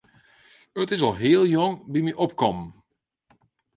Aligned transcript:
It 0.81 0.89
is 0.95 1.03
al 1.07 1.15
heel 1.21 1.43
jong 1.55 1.75
by 1.91 1.99
my 2.03 2.13
opkommen. 2.25 2.69